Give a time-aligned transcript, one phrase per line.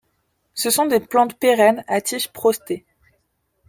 [0.55, 2.87] Ce sont des plantes pérennes, à tiges prostées.